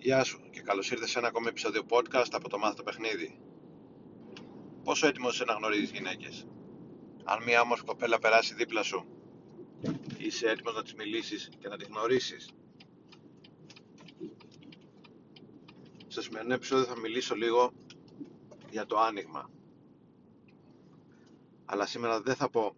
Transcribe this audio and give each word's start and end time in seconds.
Γεια 0.00 0.24
σου 0.24 0.40
και 0.50 0.60
καλώς 0.60 0.90
ήρθες 0.90 1.10
σε 1.10 1.18
ένα 1.18 1.28
ακόμη 1.28 1.46
επεισόδιο 1.48 1.82
podcast 1.88 2.28
από 2.30 2.48
το 2.48 2.58
Μάθω 2.58 2.74
το 2.74 2.82
Παιχνίδι. 2.82 3.40
Πόσο 4.84 5.06
έτοιμος 5.06 5.34
είσαι 5.34 5.44
να 5.44 5.52
γνωρίζεις 5.52 5.90
γυναίκες; 5.90 6.46
Αν 7.24 7.42
μια 7.42 7.60
όμορφη 7.60 7.84
κοπέλα 7.84 8.18
περάσει 8.18 8.54
δίπλα 8.54 8.82
σου, 8.82 9.06
είσαι 10.18 10.48
έτοιμος 10.50 10.74
να 10.74 10.82
της 10.82 10.94
μιλήσεις 10.94 11.48
και 11.58 11.68
να 11.68 11.76
τη 11.76 11.84
γνωρίσεις; 11.84 12.50
Στο 16.06 16.22
σημερινό 16.22 16.54
επεισόδιο 16.54 16.84
θα 16.84 16.98
μιλήσω 16.98 17.34
λίγο 17.34 17.72
για 18.70 18.86
το 18.86 18.98
άνοιγμα. 18.98 19.50
Αλλά 21.64 21.86
σήμερα 21.86 22.20
δεν 22.20 22.34
θα 22.34 22.50
πω 22.50 22.76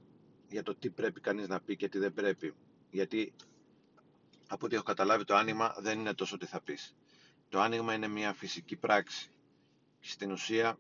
για 0.48 0.62
το 0.62 0.75
τι 0.75 0.91
πρέπει 0.91 1.21
κανείς 1.21 1.48
να 1.48 1.61
πει 1.61 1.77
και 1.77 1.89
τι 1.89 1.98
δεν 1.98 2.12
πρέπει. 2.12 2.55
Γιατί 2.91 3.32
από 4.48 4.66
ό,τι 4.66 4.75
έχω 4.75 4.84
καταλάβει 4.84 5.25
το 5.25 5.34
άνοιγμα 5.34 5.75
δεν 5.79 5.98
είναι 5.98 6.14
τόσο 6.14 6.37
τι 6.37 6.46
θα 6.46 6.61
πεις. 6.61 6.95
Το 7.50 7.61
άνοιγμα 7.61 7.95
είναι 7.95 8.09
μια 8.09 8.32
φυσική 8.32 8.77
πράξη. 8.77 9.31
Και 10.00 10.09
στην 10.09 10.31
ουσία 10.31 10.79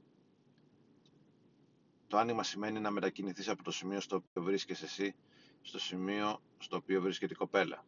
το 2.08 2.16
άνοιγμα 2.18 2.42
σημαίνει 2.42 2.80
να 2.80 2.90
μετακινηθείς 2.90 3.48
από 3.48 3.62
το 3.62 3.70
σημείο 3.70 4.00
στο 4.00 4.16
οποίο 4.16 4.42
βρίσκεσαι 4.42 4.84
εσύ 4.84 5.14
στο 5.62 5.78
σημείο 5.78 6.40
στο 6.58 6.76
οποίο 6.76 7.00
βρίσκεται 7.00 7.32
η 7.32 7.36
κοπέλα. 7.36 7.84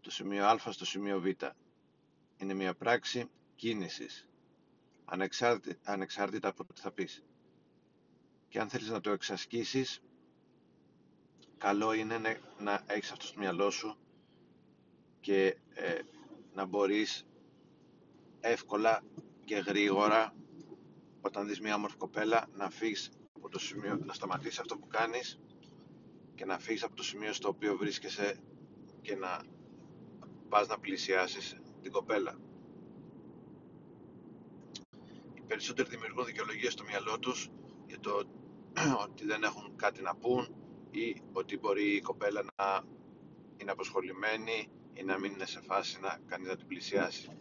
Το 0.00 0.10
σημείο 0.10 0.46
Α 0.46 0.58
στο 0.72 0.84
σημείο 0.84 1.20
Β. 1.20 1.26
Είναι 2.36 2.54
μια 2.54 2.74
πράξη 2.74 3.30
κίνησης. 3.56 4.28
Ανεξάρτητα, 5.04 5.92
ανεξάρτητα 5.92 6.48
από 6.48 6.64
το 6.64 6.72
τι 6.72 6.80
θα 6.80 6.90
πεις. 6.90 7.22
Και 8.48 8.60
αν 8.60 8.68
θέλεις 8.68 8.88
να 8.88 9.00
το 9.00 9.10
εξασκήσεις, 9.10 10.02
καλό 11.58 11.92
είναι 11.92 12.18
να 12.58 12.82
έχεις 12.86 13.10
αυτό 13.12 13.26
στο 13.26 13.38
μυαλό 13.38 13.70
σου 13.70 13.96
και 15.20 15.56
ε, 15.74 15.98
να 16.54 16.64
μπορείς 16.64 17.26
εύκολα 18.46 19.02
και 19.44 19.56
γρήγορα 19.56 20.34
όταν 21.20 21.46
δεις 21.46 21.60
μια 21.60 21.74
όμορφη 21.74 21.96
κοπέλα 21.96 22.46
να 22.56 22.70
φύγεις 22.70 23.10
από 23.32 23.48
το 23.48 23.58
σημείο, 23.58 23.96
να 24.04 24.12
σταματήσεις 24.12 24.58
αυτό 24.58 24.78
που 24.78 24.86
κάνεις 24.86 25.40
και 26.34 26.44
να 26.44 26.58
φύγεις 26.58 26.82
από 26.82 26.96
το 26.96 27.02
σημείο 27.02 27.32
στο 27.32 27.48
οποίο 27.48 27.76
βρίσκεσαι 27.76 28.36
και 29.00 29.16
να 29.16 29.40
πας 30.48 30.66
να 30.68 30.78
πλησιάσεις 30.78 31.56
την 31.82 31.92
κοπέλα. 31.92 32.38
Οι 35.34 35.40
περισσότεροι 35.46 35.88
δημιουργούν 35.88 36.24
δικαιολογίες 36.24 36.72
στο 36.72 36.84
μυαλό 36.84 37.18
τους 37.18 37.50
για 37.86 38.00
το 38.00 38.22
ότι 39.08 39.24
δεν 39.24 39.42
έχουν 39.42 39.76
κάτι 39.76 40.02
να 40.02 40.14
πούν 40.16 40.54
ή 40.90 41.22
ότι 41.32 41.58
μπορεί 41.58 41.94
η 41.96 42.00
κοπέλα 42.00 42.42
να 42.56 42.82
είναι 43.56 43.70
αποσχολημένη 43.70 44.68
ή 44.94 45.02
να 45.02 45.18
μην 45.18 45.32
είναι 45.32 45.46
σε 45.46 45.60
φάση 45.60 46.00
να 46.00 46.18
κάνει 46.26 46.46
να 46.46 46.56
την 46.56 46.66
πλησιάσει 46.66 47.38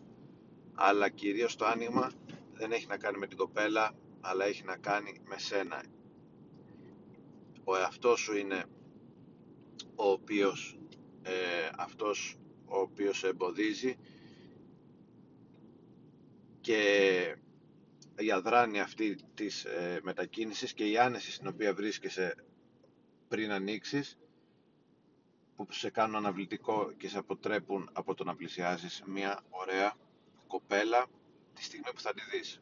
αλλά 0.75 1.09
κυρίως 1.09 1.55
το 1.55 1.65
άνοιγμα 1.65 2.11
δεν 2.53 2.71
έχει 2.71 2.87
να 2.87 2.97
κάνει 2.97 3.17
με 3.17 3.27
την 3.27 3.37
κοπέλα 3.37 3.91
αλλά 4.21 4.45
έχει 4.45 4.63
να 4.63 4.77
κάνει 4.77 5.21
με 5.25 5.37
σένα. 5.37 5.83
Ο 7.63 7.77
εαυτός 7.77 8.19
σου 8.19 8.37
είναι 8.37 8.65
ο 9.95 10.09
οποίος 10.11 10.77
ε, 11.23 11.31
αυτός 11.77 12.37
ο 12.65 12.79
οποίος 12.79 13.23
εμποδίζει 13.23 13.97
και 16.61 16.81
η 18.17 18.31
αδράνεια 18.31 18.83
αυτή 18.83 19.15
της 19.33 19.65
ε, 19.65 19.99
μετακίνησης 20.03 20.73
και 20.73 20.89
η 20.89 20.97
άνεση 20.97 21.31
στην 21.31 21.47
οποία 21.47 21.73
βρίσκεσαι 21.73 22.35
πριν 23.27 23.51
ανοίξεις 23.51 24.17
που 25.55 25.67
σε 25.69 25.89
κάνουν 25.89 26.15
αναβλητικό 26.15 26.91
και 26.97 27.07
σε 27.07 27.17
αποτρέπουν 27.17 27.89
από 27.93 28.13
το 28.13 28.23
να 28.23 28.35
πλησιάσεις 28.35 29.03
μια 29.05 29.43
ωραία 29.49 29.95
κοπέλα 30.47 31.05
τη 31.53 31.63
στιγμή 31.63 31.91
που 31.95 32.01
θα 32.01 32.13
τη 32.13 32.21
δεις. 32.31 32.61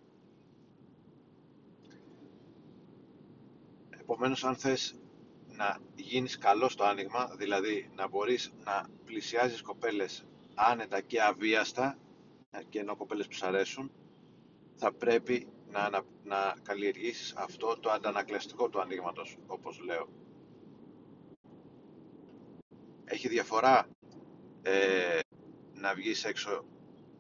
Επομένως 3.90 4.44
αν 4.44 4.56
θες 4.56 4.96
να 5.48 5.78
γίνεις 5.96 6.38
καλό 6.38 6.70
στο 6.70 6.84
άνοιγμα, 6.84 7.36
δηλαδή 7.38 7.90
να 7.96 8.08
μπορείς 8.08 8.52
να 8.64 8.88
πλησιάζεις 9.06 9.62
κοπέλες 9.62 10.26
άνετα 10.56 11.02
και 11.02 11.22
αβίαστα 11.22 11.98
και 12.70 12.80
ενώ 12.80 12.96
κοπέλες 12.96 13.28
που 13.28 13.34
σου 13.34 13.46
αρέσουν, 13.46 13.92
θα 14.76 14.92
πρέπει 14.94 15.48
να, 15.72 15.90
να, 15.90 16.02
να 16.24 16.56
καλλιεργήσεις 16.64 17.34
αυτό 17.36 17.78
το 17.80 17.90
αντανακλαστικό 17.90 18.70
του 18.70 18.82
ανοίγματο, 18.82 19.22
όπως 19.48 19.80
λέω. 19.80 20.08
Έχει 23.06 23.28
διαφορά 23.28 23.88
ε, 24.62 25.20
να 25.74 25.94
βγεις 25.94 26.24
έξω 26.24 26.66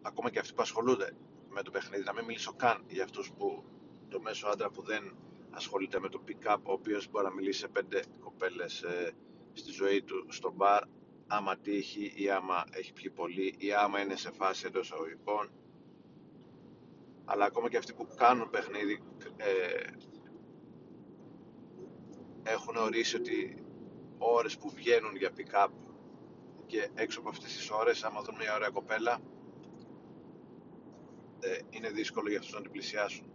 ακόμα 0.01 0.29
και 0.29 0.39
αυτοί 0.39 0.53
που 0.53 0.61
ασχολούνται 0.61 1.15
με 1.49 1.61
το 1.61 1.71
παιχνίδι, 1.71 2.03
να 2.03 2.13
μην 2.13 2.25
μιλήσω 2.25 2.53
καν 2.53 2.83
για 2.87 3.03
αυτούς 3.03 3.31
που 3.31 3.63
το 4.09 4.21
μέσο 4.21 4.47
άντρα 4.47 4.69
που 4.69 4.81
δεν 4.81 5.15
ασχολείται 5.51 5.99
με 5.99 6.09
το 6.09 6.21
pick-up, 6.27 6.57
ο 6.63 6.71
οποίος 6.71 7.09
μπορεί 7.09 7.25
να 7.25 7.33
μιλήσει 7.33 7.59
σε 7.59 7.67
πέντε 7.67 8.03
κοπέλες 8.19 8.81
ε, 8.81 9.11
στη 9.53 9.71
ζωή 9.71 10.01
του 10.03 10.25
στο 10.29 10.51
μπαρ, 10.51 10.83
άμα 11.27 11.57
τύχει 11.57 12.13
ή 12.15 12.29
άμα 12.29 12.63
έχει 12.71 12.93
πιει 12.93 13.09
πολύ 13.09 13.55
ή 13.57 13.73
άμα 13.73 13.99
είναι 13.99 14.15
σε 14.15 14.31
φάση 14.31 14.65
εντός 14.65 14.85
εισαγωγικών. 14.85 15.51
Αλλά 17.25 17.45
ακόμα 17.45 17.69
και 17.69 17.77
αυτοί 17.77 17.93
που 17.93 18.07
κάνουν 18.15 18.49
παιχνίδι 18.49 19.03
ε, 19.37 19.91
έχουν 22.43 22.75
ορίσει 22.75 23.15
ότι 23.15 23.63
ώρες 24.17 24.57
που 24.57 24.69
βγαίνουν 24.69 25.15
για 25.15 25.31
pick-up 25.37 25.69
και 26.65 26.89
έξω 26.93 27.19
από 27.19 27.29
αυτές 27.29 27.55
τις 27.55 27.69
ώρες, 27.71 28.03
άμα 28.03 28.21
δουν 28.21 28.35
μια 28.35 28.55
ωραία 28.55 28.69
κοπέλα, 28.69 29.13
ε, 29.13 29.17
είναι 31.69 31.89
δύσκολο 31.89 32.29
για 32.29 32.37
αυτούς 32.39 32.53
να 32.53 32.61
την 32.61 32.71
πλησιάσουν. 32.71 33.25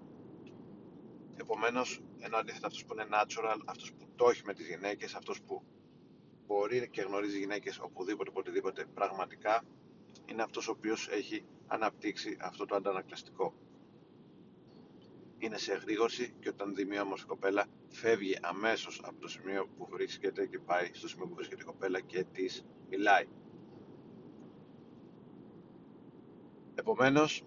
Επομένως, 1.37 2.01
ενώ 2.19 2.37
αντίθετα 2.37 2.67
αυτός 2.67 2.85
που 2.85 2.93
είναι 2.93 3.07
natural, 3.11 3.61
αυτός 3.65 3.93
που 3.93 4.09
το 4.17 4.29
έχει 4.29 4.43
με 4.45 4.55
τις 4.55 4.67
γυναίκες, 4.67 5.15
αυτός 5.15 5.43
που 5.43 5.63
μπορεί 6.47 6.89
και 6.91 7.03
γνωρίζει 7.03 7.39
γυναίκες 7.39 7.79
οπουδήποτε, 7.79 8.31
οπουδήποτε 8.31 8.87
πραγματικά, 8.95 9.65
είναι 10.27 10.43
αυτός 10.43 10.69
ο 10.69 10.71
οποίος 10.71 11.09
έχει 11.09 11.45
αναπτύξει 11.67 12.37
αυτό 12.41 12.65
το 12.65 12.75
αντανακλαστικό. 12.75 13.55
Είναι 15.39 15.59
σε 15.59 15.73
εγρήγορση 15.73 16.35
και 16.41 16.49
όταν 16.49 16.75
δει 16.75 16.85
μια 16.85 17.03
όμορφη 17.03 17.27
κοπέλα 17.27 17.67
φεύγει 17.89 18.39
αμέσως 18.43 19.01
από 19.05 19.21
το 19.21 19.29
σημείο 19.29 19.67
που 19.77 19.87
βρίσκεται 19.91 20.47
και 20.47 20.59
πάει 20.59 20.91
στο 20.93 21.09
σημείο 21.09 21.27
που 21.27 21.35
βρίσκεται 21.35 21.63
η 21.63 21.65
κοπέλα 21.65 22.01
και 22.01 22.25
της 22.25 22.65
μιλάει. 22.89 23.27
Επομένως, 26.75 27.45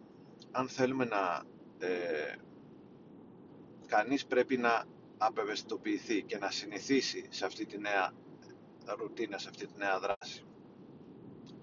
αν 0.51 0.67
θέλουμε 0.67 1.05
να 1.05 1.43
ε, 1.79 2.35
κανείς 3.87 4.25
πρέπει 4.25 4.57
να 4.57 4.85
απευαισθητοποιηθεί 5.17 6.23
και 6.23 6.37
να 6.37 6.51
συνηθίσει 6.51 7.25
σε 7.29 7.45
αυτή 7.45 7.65
τη 7.65 7.77
νέα 7.77 8.13
ρουτίνα, 8.97 9.37
σε 9.37 9.49
αυτή 9.49 9.67
τη 9.67 9.77
νέα 9.77 9.99
δράση. 9.99 10.43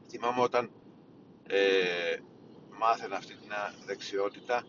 Θυμάμαι 0.08 0.40
όταν 0.40 0.70
ε, 1.46 2.16
μάθαινα 2.78 3.16
αυτή 3.16 3.34
τη 3.36 3.46
νέα 3.46 3.74
δεξιότητα 3.86 4.64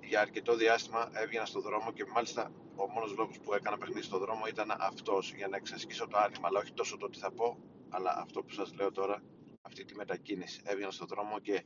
για 0.00 0.20
αρκετό 0.20 0.54
διάστημα 0.56 1.10
έβγαινα 1.12 1.44
στο 1.44 1.60
δρόμο 1.60 1.92
και 1.92 2.04
μάλιστα 2.14 2.52
ο 2.76 2.88
μόνος 2.88 3.14
λόγος 3.16 3.38
που 3.38 3.54
έκανα 3.54 3.78
παιχνίδι 3.78 4.02
στο 4.02 4.18
δρόμο 4.18 4.46
ήταν 4.46 4.70
αυτός 4.78 5.32
για 5.34 5.48
να 5.48 5.56
εξασκήσω 5.56 6.06
το 6.06 6.16
άνοιγμα 6.18 6.48
αλλά 6.48 6.58
όχι 6.58 6.72
τόσο 6.72 6.96
το 6.96 7.08
τι 7.08 7.18
θα 7.18 7.30
πω 7.32 7.58
αλλά 7.88 8.18
αυτό 8.18 8.42
που 8.42 8.50
σας 8.52 8.74
λέω 8.74 8.92
τώρα 8.92 9.22
αυτή 9.62 9.84
τη 9.84 9.94
μετακίνηση 9.94 10.60
έβγαινα 10.64 10.90
στο 10.90 11.04
δρόμο 11.06 11.38
και 11.38 11.64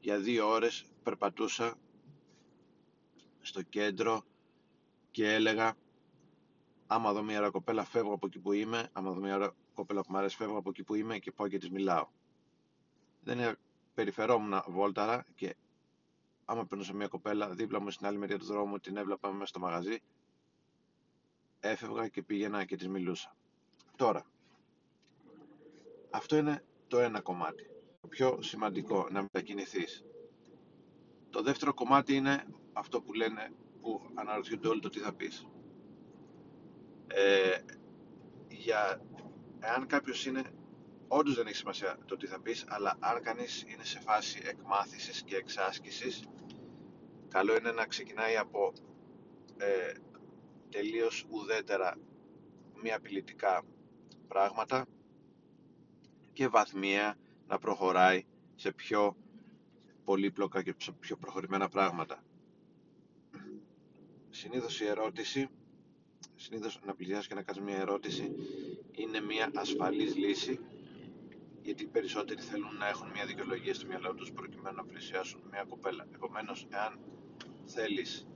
για 0.00 0.18
δύο 0.18 0.48
ώρες 0.48 0.84
περπατούσα 1.02 1.74
στο 3.40 3.62
κέντρο 3.62 4.24
και 5.10 5.32
έλεγα 5.32 5.76
άμα 6.86 7.12
δω 7.12 7.22
μια 7.22 7.38
ωραία 7.38 7.50
κοπέλα 7.50 7.84
φεύγω 7.84 8.12
από 8.12 8.26
εκεί 8.26 8.38
που 8.38 8.52
είμαι. 8.52 8.88
Άμα 8.92 9.12
δω 9.12 9.20
μια 9.20 9.34
ωραία 9.34 9.52
κοπέλα 9.74 10.00
που 10.00 10.06
μου 10.10 10.18
αρέσει 10.18 10.36
φεύγω 10.36 10.58
από 10.58 10.70
εκεί 10.70 10.82
που 10.82 10.94
είμαι 10.94 11.18
και 11.18 11.32
πάω 11.32 11.48
και 11.48 11.58
της 11.58 11.70
μιλάω 11.70 12.08
δεν 13.22 13.56
περιφερόμουν 13.94 14.62
βόλταρα 14.66 15.26
και 15.34 15.56
άμα 16.44 16.66
περνούσα 16.66 16.92
μια 16.94 17.08
κοπέλα 17.08 17.50
δίπλα 17.50 17.80
μου 17.80 17.90
στην 17.90 18.06
άλλη 18.06 18.18
μεριά 18.18 18.38
του 18.38 18.44
δρόμου 18.44 18.78
την 18.78 18.96
έβλεπα 18.96 19.32
μέσα 19.32 19.46
στο 19.46 19.58
μαγαζί 19.58 19.98
έφευγα 21.60 22.08
και 22.08 22.22
πήγαινα 22.22 22.64
και 22.64 22.76
της 22.76 22.88
μιλούσα. 22.88 23.36
Τώρα 23.96 24.26
αυτό 26.10 26.36
είναι 26.36 26.64
το 26.88 26.98
ένα 26.98 27.20
κομμάτι. 27.20 27.62
το 27.64 27.79
πιο 28.10 28.38
σημαντικό 28.42 29.08
να 29.10 29.22
μετακινηθείς. 29.22 30.04
Το 31.30 31.42
δεύτερο 31.42 31.74
κομμάτι 31.74 32.14
είναι 32.14 32.44
αυτό 32.72 33.00
που 33.02 33.12
λένε 33.12 33.52
που 33.80 34.00
αναρωτιούνται 34.14 34.68
όλοι 34.68 34.80
το 34.80 34.88
τι 34.88 34.98
θα 34.98 35.12
πεις. 35.12 35.46
Ε, 37.06 37.58
για 38.48 39.00
εάν 39.60 39.86
κάποιος 39.86 40.26
είναι 40.26 40.42
όντως 41.08 41.34
δεν 41.34 41.46
έχει 41.46 41.56
σημασία 41.56 41.98
το 42.06 42.16
τι 42.16 42.26
θα 42.26 42.40
πεις 42.40 42.64
αλλά 42.68 42.96
αν 43.00 43.22
κανείς 43.22 43.64
είναι 43.66 43.84
σε 43.84 44.00
φάση 44.00 44.40
εκμάθησης 44.44 45.22
και 45.22 45.36
εξάσκησης 45.36 46.24
καλό 47.28 47.56
είναι 47.56 47.72
να 47.72 47.86
ξεκινάει 47.86 48.36
από 48.36 48.72
ε, 49.56 49.92
τελείως 50.70 51.26
ουδέτερα 51.30 51.96
μη 52.82 52.92
απειλητικά 52.92 53.62
πράγματα 54.28 54.86
και 56.32 56.48
βαθμία 56.48 57.16
να 57.50 57.58
προχωράει 57.58 58.24
σε 58.54 58.72
πιο 58.72 59.16
πολύπλοκα 60.04 60.62
και 60.62 60.74
σε 60.78 60.92
πιο 60.92 61.16
προχωρημένα 61.16 61.68
πράγματα. 61.68 62.22
Συνήθως 64.30 64.80
η 64.80 64.86
ερώτηση, 64.86 65.48
συνήθως 66.36 66.80
να 66.84 66.94
πλησιάσεις 66.94 67.26
και 67.26 67.34
να 67.34 67.42
κάνεις 67.42 67.62
μια 67.62 67.76
ερώτηση 67.76 68.34
είναι 68.92 69.20
μια 69.20 69.50
ασφαλής 69.54 70.16
λύση 70.16 70.58
γιατί 71.62 71.82
οι 71.82 71.86
περισσότεροι 71.86 72.40
θέλουν 72.40 72.76
να 72.76 72.88
έχουν 72.88 73.10
μια 73.10 73.26
δικαιολογία 73.26 73.74
στο 73.74 73.86
μυαλό 73.86 74.14
τους 74.14 74.32
προκειμένου 74.32 74.76
να 74.76 74.84
πλησιάσουν 74.84 75.40
μια 75.50 75.64
κοπέλα. 75.68 76.06
Επομένως, 76.14 76.66
εάν 76.70 76.98
θέλεις 77.64 78.26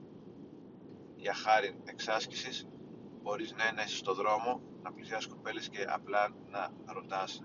για 1.17 1.35
χάρη 1.35 1.77
εξάσκησης 1.85 2.67
μπορείς 3.23 3.53
ναι, 3.53 3.71
να 3.77 3.83
είσαι 3.83 3.97
στο 3.97 4.15
δρόμο 4.15 4.63
να 4.83 4.93
πλησιάσεις 4.93 5.27
κοπέλες 5.27 5.69
και 5.69 5.85
απλά 5.89 6.35
να 6.51 6.73
ρωτάς 6.87 7.43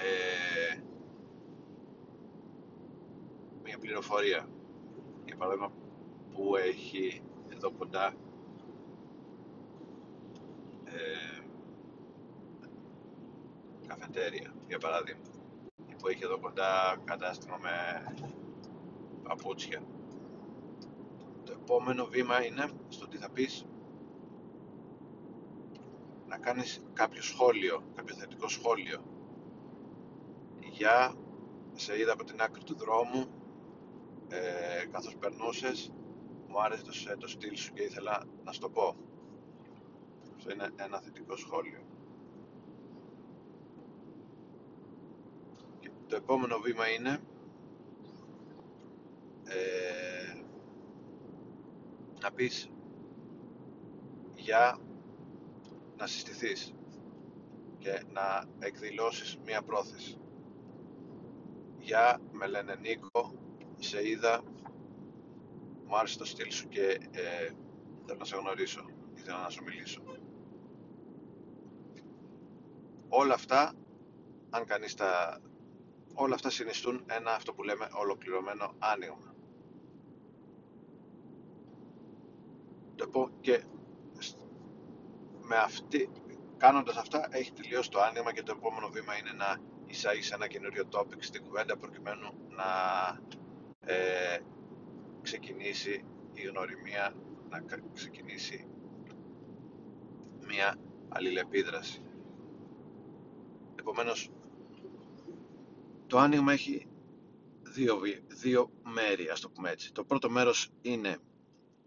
ε, 0.00 0.80
μια 3.62 3.78
πληροφορία 3.78 4.48
για 5.24 5.36
παράδειγμα 5.36 5.72
που 6.34 6.56
έχει 6.56 7.22
εδώ 7.48 7.70
κοντά 7.70 8.14
ε, 10.84 11.42
καφετέρια 13.86 14.54
για 14.68 14.78
παράδειγμα 14.78 15.22
που 15.98 16.08
έχει 16.08 16.24
εδώ 16.24 16.38
κοντά 16.38 17.00
κατάστημα 17.04 17.56
με 17.56 18.04
παπούτσια. 19.22 19.82
Το 21.44 21.52
επόμενο 21.52 22.04
βήμα 22.04 22.44
είναι 22.44 22.70
στο 22.88 23.08
τι 23.08 23.16
θα 23.16 23.30
πεις 23.30 23.66
να 26.26 26.38
κάνεις 26.38 26.82
κάποιο 26.92 27.22
σχόλιο, 27.22 27.82
κάποιο 27.94 28.14
θετικό 28.14 28.48
σχόλιο 28.48 29.17
για 30.78 31.14
σε 31.74 31.98
είδα 31.98 32.12
από 32.12 32.24
την 32.24 32.40
άκρη 32.40 32.64
του 32.64 32.74
δρόμου 32.76 33.26
ε, 34.28 34.86
καθώς 34.90 35.16
περνούσες 35.16 35.92
μου 36.48 36.62
άρεσε 36.62 36.82
το, 36.82 37.16
το 37.18 37.28
στυλ 37.28 37.56
σου 37.56 37.72
και 37.72 37.82
ήθελα 37.82 38.24
να 38.44 38.52
σου 38.52 38.60
το 38.60 38.70
πω 38.70 38.96
αυτό 40.36 40.52
είναι 40.52 40.68
ένα 40.76 41.00
θετικό 41.00 41.36
σχόλιο 41.36 41.80
και 45.80 45.90
το 46.06 46.16
επόμενο 46.16 46.58
βήμα 46.58 46.88
είναι 46.88 47.20
ε, 49.44 50.42
να 52.20 52.32
πεις 52.32 52.70
για 54.34 54.78
να 55.96 56.06
συστηθείς 56.06 56.74
και 57.78 58.02
να 58.12 58.44
εκδηλώσεις 58.58 59.38
μία 59.44 59.62
πρόθεση. 59.62 60.18
Για 61.88 62.20
με 62.32 62.46
λένε 62.46 62.74
Νίκο, 62.74 63.32
σε 63.78 64.08
είδα, 64.08 64.42
μου 65.86 65.96
άρεσε 65.96 66.18
το 66.18 66.24
στυλ 66.24 66.50
σου 66.50 66.68
και 66.68 66.98
ε, 67.10 67.50
θέλω 68.06 68.18
να 68.18 68.24
σε 68.24 68.36
γνωρίσω, 68.36 68.84
ήθελα 69.14 69.42
να 69.42 69.48
σου 69.48 69.62
μιλήσω. 69.62 70.02
Όλα 73.08 73.34
αυτά, 73.34 73.72
αν 74.50 74.64
κανείς 74.64 74.94
τα... 74.94 75.40
Όλα 76.14 76.34
αυτά 76.34 76.50
συνιστούν 76.50 77.04
ένα 77.06 77.30
αυτό 77.34 77.54
που 77.54 77.62
λέμε 77.62 77.88
ολοκληρωμένο 77.92 78.74
άνοιγμα. 78.78 79.34
Το 82.94 83.30
και 83.40 83.64
με 85.42 85.56
αυτή, 85.56 86.10
κάνοντας 86.56 86.96
αυτά 86.96 87.28
έχει 87.30 87.52
τελειώσει 87.52 87.90
το 87.90 88.00
άνοιγμα 88.00 88.32
και 88.32 88.42
το 88.42 88.54
επόμενο 88.56 88.88
βήμα 88.88 89.18
είναι 89.18 89.32
να 89.32 89.76
εισάγεις 89.88 90.30
ένα 90.30 90.46
καινούριο 90.46 90.84
topic 90.90 91.16
στην 91.18 91.42
κουβέντα 91.42 91.76
προκειμένου 91.76 92.34
να 92.48 92.64
ε, 93.80 94.38
ξεκινήσει 95.22 96.04
η 96.32 96.42
γνωριμία, 96.42 97.14
να 97.48 97.62
ξεκινήσει 97.94 98.66
μια 100.46 100.76
αλληλεπίδραση. 101.08 102.02
Επομένως, 103.78 104.30
το 106.06 106.18
άνοιγμα 106.18 106.52
έχει 106.52 106.86
δύο, 107.62 108.00
δύο 108.28 108.70
μέρη, 108.82 109.28
ας 109.28 109.40
το 109.40 109.50
πούμε 109.50 109.70
έτσι. 109.70 109.92
Το 109.92 110.04
πρώτο 110.04 110.30
μέρος 110.30 110.70
είναι 110.82 111.18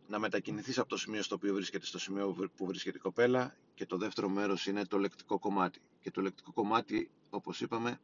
να 0.08 0.20
μετακινηθείς 0.20 0.80
από 0.80 0.90
το 0.90 0.98
σημείο 0.98 1.22
στο 1.24 1.36
οποίο 1.36 1.54
βρίσκεται 1.54 1.86
στο 1.86 2.00
σημείο 2.00 2.50
που 2.56 2.66
βρίσκεται 2.66 2.98
η 2.98 3.02
κοπέλα 3.02 3.56
και 3.82 3.88
το 3.88 3.98
δεύτερο 3.98 4.30
μέρος 4.30 4.66
είναι 4.68 4.86
το 4.86 4.98
λεκτικό 4.98 5.40
κομμάτι. 5.40 5.82
Και 6.02 6.12
το 6.12 6.22
λεκτικό 6.22 6.52
κομμάτι, 6.52 7.10
όπως 7.30 7.62
είπαμε, 7.62 8.00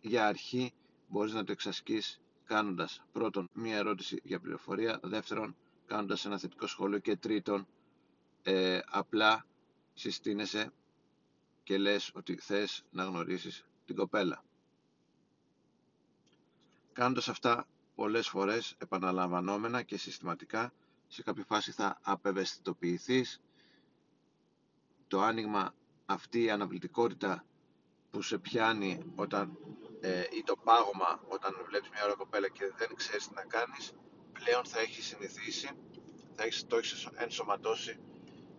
για 0.00 0.26
αρχή 0.26 0.72
μπορείς 1.08 1.32
να 1.32 1.44
το 1.44 1.52
εξασκείς 1.52 2.20
κάνοντας 2.44 3.02
πρώτον 3.12 3.48
μία 3.52 3.76
ερώτηση 3.76 4.20
για 4.24 4.40
πληροφορία, 4.40 5.00
δεύτερον 5.02 5.56
κάνοντας 5.86 6.24
ένα 6.24 6.38
θετικό 6.38 6.66
σχόλιο 6.66 6.98
και 6.98 7.16
τρίτον 7.16 7.66
ε, 8.42 8.80
απλά 8.90 9.46
συστήνεσαι 9.94 10.72
και 11.62 11.78
λες 11.78 12.10
ότι 12.14 12.36
θες 12.36 12.84
να 12.90 13.04
γνωρίσεις 13.04 13.64
την 13.86 13.96
κοπέλα. 13.96 14.44
Κάνοντας 16.92 17.28
αυτά 17.28 17.66
πολλές 17.94 18.28
φορές 18.28 18.74
επαναλαμβανόμενα 18.78 19.82
και 19.82 19.96
συστηματικά 19.96 20.72
σε 21.08 21.22
κάποια 21.22 21.44
φάση 21.44 21.72
θα 21.72 21.98
απευαισθητοποιηθείς 22.02 23.40
το 25.12 25.20
άνοιγμα 25.20 25.74
αυτή 26.06 26.42
η 26.42 26.50
αναβλητικότητα 26.50 27.44
που 28.10 28.22
σε 28.22 28.38
πιάνει 28.38 29.12
όταν, 29.14 29.58
ε, 30.00 30.20
ή 30.20 30.42
το 30.44 30.56
πάγωμα 30.64 31.22
όταν 31.28 31.64
βλέπεις 31.68 31.88
μια 31.90 32.04
ώρα 32.04 32.14
κοπέλα 32.14 32.48
και 32.48 32.72
δεν 32.76 32.94
ξέρεις 32.94 33.28
τι 33.28 33.34
να 33.34 33.44
κάνεις 33.44 33.92
πλέον 34.32 34.64
θα 34.64 34.80
έχεις 34.80 35.06
συνηθίσει 35.06 35.70
θα 36.34 36.42
έχεις, 36.44 36.66
το 36.66 36.76
έχεις 36.76 37.08
ενσωματώσει 37.14 37.98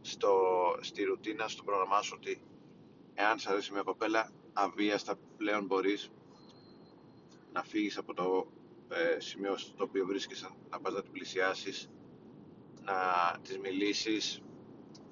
στο, 0.02 0.32
στη 0.82 1.04
ρουτίνα, 1.04 1.48
στο 1.48 1.64
πρόγραμμά 1.64 2.02
σου 2.02 2.14
ότι 2.18 2.42
εάν 3.14 3.40
σε 3.40 3.50
αρέσει 3.52 3.72
μια 3.72 3.82
κοπέλα 3.84 4.32
αβίαστα 4.54 5.16
πλέον 5.38 5.66
μπορείς 5.66 6.12
να 7.54 7.64
φύγεις 7.64 7.98
από 7.98 8.14
το 8.14 8.48
ε, 8.90 9.20
σημείο 9.20 9.58
στο 9.58 9.84
οποίο 9.84 10.06
βρίσκεσαι 10.06 10.50
να 10.70 10.80
πας 10.80 10.94
να 10.94 11.02
την 11.02 11.12
πλησιάσεις 11.12 11.90
να 12.82 12.94
της 13.42 13.58
μιλήσεις 13.60 14.42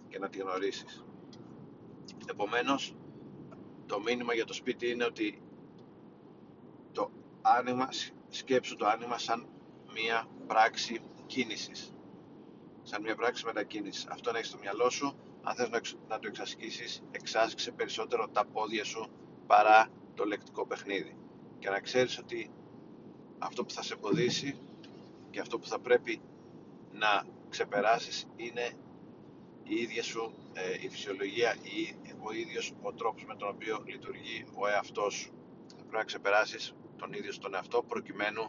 και 0.10 0.20
να 0.20 0.30
τη 0.30 0.38
γνωρίσεις 0.38 1.04
επομένως 2.30 2.96
το 3.86 4.00
μήνυμα 4.00 4.34
για 4.34 4.46
το 4.46 4.54
σπίτι 4.54 4.90
είναι 4.90 5.04
ότι 5.06 5.42
το 6.92 7.12
άνοιγμα, 7.42 7.90
σκέψου 8.30 8.75
το 8.75 8.86
άνοιγμα 8.88 9.18
σαν 9.18 9.48
μία 9.94 10.28
πράξη 10.48 11.00
κίνησης. 11.25 11.94
Σαν 12.84 13.01
μια 13.01 13.16
πράξη 13.16 13.46
μετακίνησης. 13.46 14.06
Αυτό 14.08 14.32
να 14.32 14.38
έχεις 14.38 14.50
στο 14.50 14.60
μυαλό 14.60 14.90
σου 14.90 15.16
αν 15.44 15.56
θες 15.56 15.70
να 16.08 16.20
το 16.20 16.28
εξασκήσεις 16.28 17.04
εξάσκησε 17.12 17.72
περισσότερο 17.72 18.28
τα 18.28 18.46
πόδια 18.46 18.84
σου 18.84 19.10
παρά 19.48 19.88
το 20.16 20.25
λεκτικό 20.25 20.66
παιχνίδι. 20.66 21.16
Και 21.60 21.70
να 21.70 21.80
ξέρεις 21.80 22.18
ότι 22.18 22.51
αυτό 23.40 23.66
που 23.66 23.74
θα 23.74 23.82
σε 23.82 23.94
εμποδίσει 23.94 24.60
και 25.30 25.40
αυτό 25.40 25.60
που 25.60 25.68
θα 25.68 25.80
πρέπει 25.80 26.22
να 26.92 27.24
ξεπεράσεις 27.50 28.28
είναι 28.36 28.72
η 29.74 29.82
ίδια 29.82 30.04
σου 30.04 30.34
ε, 30.54 30.86
η 30.86 30.90
φυσιολογία 30.90 31.56
ή 31.63 31.96
ο 32.24 32.32
ίδιος 32.34 32.74
ο 32.82 32.94
τρόπος 32.94 33.25
με 33.25 33.36
τον 33.36 33.48
οποίο 33.50 33.84
λειτουργεί 33.86 34.46
ο 34.56 34.68
εαυτός 34.68 35.13
σου. 35.13 35.32
Θα 35.68 35.75
πρέπει 35.75 35.96
να 35.96 36.04
ξεπεράσεις 36.04 36.74
τον 36.98 37.13
ίδιο 37.13 37.32
στον 37.32 37.54
εαυτό 37.54 37.84
προκειμένου 37.84 38.44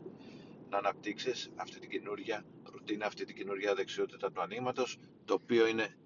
να 0.71 0.79
αναπτύξεις 0.79 1.51
αυτή 1.57 1.79
την 1.79 1.89
καινούργια 1.91 2.45
ρουτίνα, 2.65 3.07
αυτή 3.07 3.25
την 3.25 3.35
καινούργια 3.37 3.75
δεξιότητα 3.75 4.33
του 4.33 4.41
ανοίγματος, 4.41 4.99
το 5.25 5.35
οποίο 5.35 5.67
είναι 5.67 5.97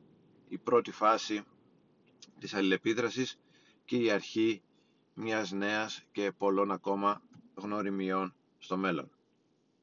η 0.48 0.58
πρώτη 0.58 0.90
φάση 0.90 1.42
της 2.38 2.54
αλληλεπίδρασης 2.54 3.38
και 3.84 3.96
η 3.96 4.10
αρχή 4.10 4.62
μιας 5.14 5.50
νέας 5.52 6.02
και 6.12 6.32
πολλών 6.32 6.70
ακόμα 6.72 7.22
γνωριμιών 7.54 8.34
στο 8.58 8.76
μέλλον. 8.76 9.10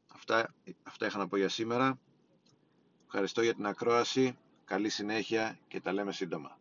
Αυτά, 0.08 0.54
αυτά 0.84 1.06
είχα 1.06 1.18
να 1.18 1.28
πω 1.28 1.38
για 1.38 1.50
σήμερα. 1.50 2.00
Ευχαριστώ 3.06 3.42
για 3.42 3.54
την 3.54 3.66
ακρόαση. 3.66 4.38
Καλή 4.65 4.89
συνέχεια 4.89 5.58
και 5.67 5.82
τα 5.82 5.93
λέμε 5.93 6.12
σύντομα. 6.12 6.58